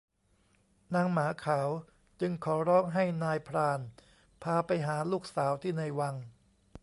[0.95, 1.69] นางหมาขาว
[2.21, 3.79] จึงขอร้องให้นายพราน
[4.43, 6.15] พาไปหาลูกสาวที่ในวัง